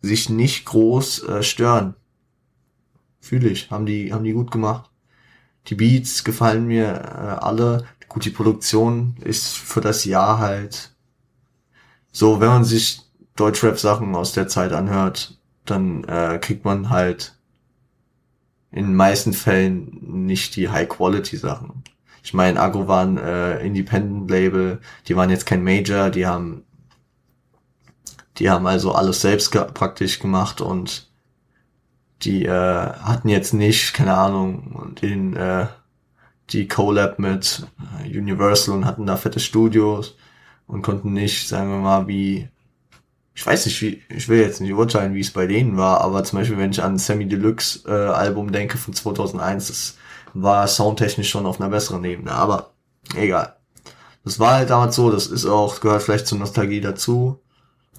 [0.00, 1.94] sich nicht groß äh, stören.
[3.20, 4.90] Fühle ich, haben die, haben die gut gemacht.
[5.66, 7.84] Die Beats gefallen mir äh, alle.
[8.10, 10.90] Gut, die Produktion ist für das Jahr halt
[12.12, 13.00] so, wenn man sich
[13.36, 17.38] Deutschrap-Sachen aus der Zeit anhört, dann äh, kriegt man halt
[18.72, 21.84] in den meisten Fällen nicht die High-Quality-Sachen.
[22.22, 26.64] Ich meine, Agro waren äh, Independent-Label, die waren jetzt kein Major, die haben
[28.40, 31.08] die haben also alles selbst ge praktisch gemacht und
[32.22, 35.66] die äh, hatten jetzt nicht, keine Ahnung, den, äh,
[36.52, 37.66] die Collab mit
[38.02, 40.16] äh, Universal und hatten da fette Studios
[40.66, 42.48] und konnten nicht, sagen wir mal, wie,
[43.34, 46.24] ich weiß nicht, wie, ich will jetzt nicht urteilen, wie es bei denen war, aber
[46.24, 49.98] zum Beispiel, wenn ich an Sammy Deluxe äh, Album denke von 2001, das
[50.34, 52.70] war soundtechnisch schon auf einer besseren Ebene, aber
[53.14, 53.56] egal.
[54.24, 57.40] Das war halt damals so, das ist auch, gehört vielleicht zur Nostalgie dazu.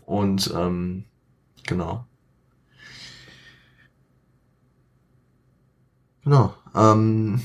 [0.05, 1.05] Und ähm,
[1.65, 2.05] genau.
[6.23, 6.53] Genau.
[6.75, 7.41] Ähm,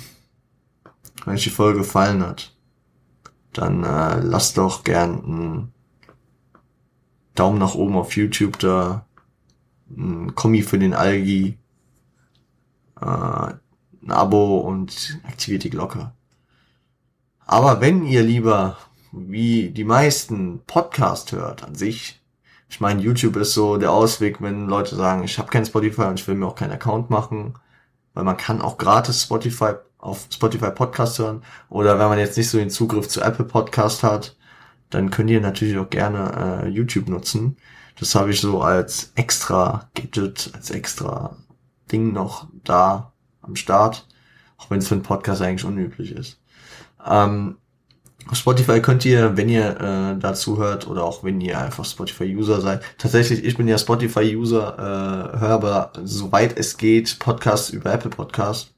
[1.27, 2.55] wenn euch die Folge gefallen hat,
[3.53, 5.73] dann äh, lasst doch gern einen
[7.35, 9.07] Daumen nach oben auf YouTube da,
[9.91, 11.59] ein Kommi für den Algi,
[13.01, 16.13] äh, ein Abo und aktiviert die Glocke.
[17.45, 18.77] Aber wenn ihr lieber,
[19.11, 22.23] wie die meisten Podcast hört an sich,
[22.69, 26.21] ich meine, YouTube ist so der Ausweg, wenn Leute sagen, ich habe kein Spotify und
[26.21, 27.55] ich will mir auch keinen Account machen,
[28.15, 32.51] weil man kann auch gratis Spotify auf Spotify Podcast hören oder wenn man jetzt nicht
[32.51, 34.37] so den Zugriff zu Apple Podcast hat,
[34.91, 37.57] dann könnt ihr natürlich auch gerne äh, YouTube nutzen.
[37.99, 41.37] Das habe ich so als extra Gadget, als extra
[41.91, 44.07] Ding noch da am Start,
[44.59, 46.41] auch wenn es für einen Podcast eigentlich unüblich ist.
[47.05, 47.57] Ähm,
[48.29, 52.61] auf Spotify könnt ihr, wenn ihr äh, dazu hört oder auch wenn ihr einfach Spotify-User
[52.61, 54.75] seid, tatsächlich, ich bin ja Spotify-User,
[55.35, 58.76] äh, höre aber soweit es geht Podcasts über Apple Podcast.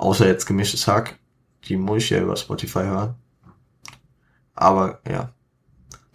[0.00, 1.18] Außer jetzt gemischtes Hack.
[1.64, 3.16] Die muss ich ja über Spotify hören.
[4.54, 5.34] Aber ja.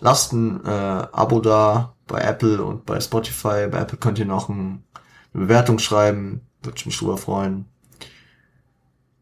[0.02, 0.69] Lasst ein äh,
[1.12, 3.67] Abo da bei Apple und bei Spotify.
[3.67, 4.84] Bei Apple könnt ihr noch ein,
[5.36, 6.41] eine Bewertung schreiben.
[6.63, 7.65] Würde ich mich super freuen.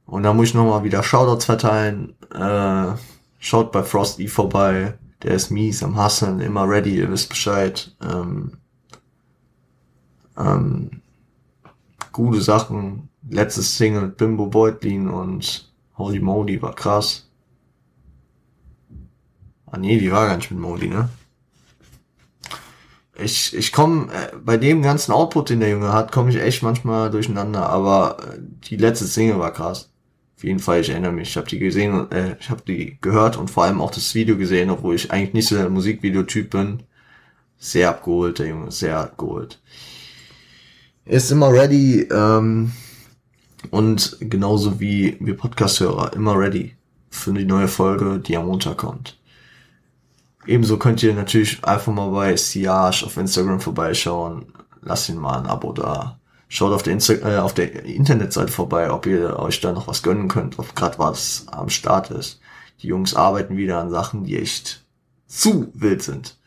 [0.05, 2.15] Und da muss ich nochmal wieder Shoutouts verteilen.
[2.33, 2.95] Äh,
[3.39, 4.97] schaut bei Frosty vorbei.
[5.23, 7.93] Der ist mies am Hasseln, immer ready, ihr wisst Bescheid.
[8.01, 8.53] Ähm,
[10.37, 11.01] ähm,
[12.13, 13.09] gute Sachen.
[13.29, 17.29] Letztes Single mit Bimbo Beutlin und Holy Moly war krass.
[19.73, 21.09] Ah nee, die war gar nicht mit Modi, ne?
[23.17, 26.61] Ich, ich komme, äh, bei dem ganzen Output, den der Junge hat, komme ich echt
[26.61, 29.89] manchmal durcheinander, aber äh, die letzte Single war krass.
[30.37, 33.35] Auf jeden Fall, ich erinnere mich, ich habe die gesehen, äh, ich habe die gehört
[33.35, 36.83] und vor allem auch das Video gesehen, obwohl ich eigentlich nicht so der Musikvideotyp bin.
[37.57, 39.59] Sehr abgeholt, der Junge, sehr abgeholt.
[41.05, 42.73] Ist immer ready ähm,
[43.71, 46.75] und genauso wie wir Podcast-Hörer immer ready
[47.09, 49.17] für die neue Folge, die am Montag kommt.
[50.45, 54.45] Ebenso könnt ihr natürlich einfach mal bei Siage auf Instagram vorbeischauen.
[54.81, 56.19] Lasst ihn mal ein Abo da.
[56.49, 60.03] Schaut auf der, Insta äh, auf der Internetseite vorbei, ob ihr euch da noch was
[60.03, 62.41] gönnen könnt, ob gerade was am Start ist.
[62.81, 64.83] Die Jungs arbeiten wieder an Sachen, die echt
[65.25, 66.37] zu wild sind.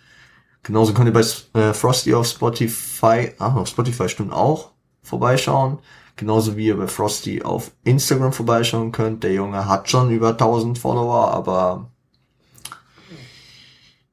[0.62, 5.79] Genauso könnt ihr bei äh, Frosty auf Spotify, ach, auf Spotify stimmt auch, vorbeischauen.
[6.17, 9.23] Genauso wie ihr bei Frosty auf Instagram vorbeischauen könnt.
[9.23, 11.91] Der Junge hat schon über 1000 Follower, aber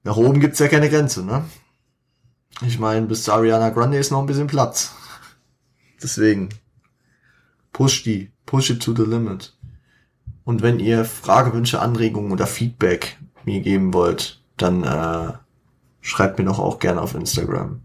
[0.04, 1.46] nach oben gibt's ja keine Grenze, ne?
[2.62, 4.94] Ich meine, bis zu Ariana Grande ist noch ein bisschen Platz.
[6.02, 6.50] Deswegen,
[7.72, 9.56] push die, push it to the limit.
[10.44, 15.34] Und wenn ihr Fragewünsche, Anregungen oder Feedback mir geben wollt, dann äh,
[16.02, 17.82] schreibt mir doch auch gerne auf Instagram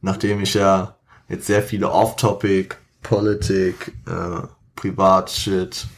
[0.00, 0.96] Nachdem ich ja
[1.28, 4.42] jetzt sehr viele Off-Topic, Politik, äh,
[4.76, 5.88] Privat-Shit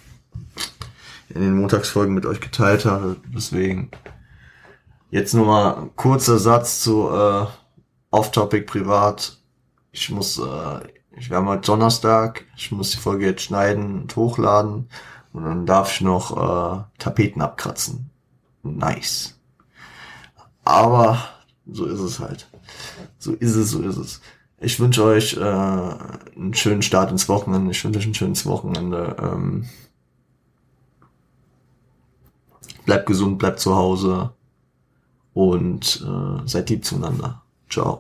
[1.34, 3.16] in den Montagsfolgen mit euch geteilt habe.
[3.34, 3.90] Deswegen
[5.10, 7.46] jetzt nur mal ein kurzer Satz zu äh,
[8.10, 9.38] Off-Topic privat.
[9.92, 10.80] Ich muss, äh,
[11.16, 14.88] ich werde mal Donnerstag, ich muss die Folge jetzt schneiden und hochladen
[15.32, 18.10] und dann darf ich noch äh, Tapeten abkratzen.
[18.62, 19.38] Nice.
[20.64, 21.18] Aber
[21.70, 22.48] so ist es halt.
[23.18, 24.20] So ist es, so ist es.
[24.58, 27.70] Ich wünsche euch äh, einen schönen Start ins Wochenende.
[27.70, 29.16] Ich wünsche euch ein schönes Wochenende.
[29.18, 29.66] Ähm,
[32.84, 34.30] bleibt gesund, bleibt zu Hause
[35.34, 37.42] und äh, seid lieb zueinander.
[37.68, 37.98] Ciao.